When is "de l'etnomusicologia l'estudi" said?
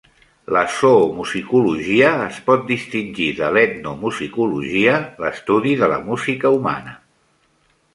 3.43-5.81